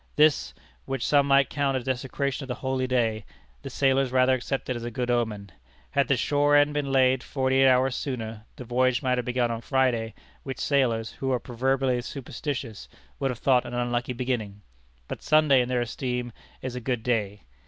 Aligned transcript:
This 0.15 0.55
which 0.85 1.05
some 1.05 1.27
might 1.27 1.51
count 1.51 1.77
a 1.77 1.83
desecration 1.83 2.43
of 2.43 2.47
the 2.47 2.55
holy 2.55 2.87
day 2.87 3.23
the 3.61 3.69
sailors 3.69 4.11
rather 4.11 4.33
accepted 4.33 4.75
as 4.75 4.83
a 4.83 4.89
good 4.89 5.11
omen. 5.11 5.51
Had 5.91 6.07
the 6.07 6.17
shore 6.17 6.55
end 6.55 6.73
been 6.73 6.91
laid 6.91 7.21
forty 7.21 7.57
eight 7.61 7.67
hours 7.67 7.95
sooner, 7.95 8.45
the 8.55 8.63
voyage 8.63 9.03
might 9.03 9.19
have 9.19 9.25
begun 9.25 9.51
on 9.51 9.61
Friday, 9.61 10.15
which 10.41 10.57
sailors, 10.59 11.11
who 11.11 11.31
are 11.31 11.39
proverbially 11.39 12.01
superstitious, 12.01 12.89
would 13.19 13.29
have 13.29 13.37
thought 13.37 13.63
an 13.63 13.75
unlucky 13.75 14.13
beginning. 14.13 14.63
But 15.07 15.21
Sunday, 15.21 15.61
in 15.61 15.69
their 15.69 15.81
esteem, 15.81 16.33
is 16.63 16.73
a 16.75 16.81
good 16.81 17.03
day. 17.03 17.43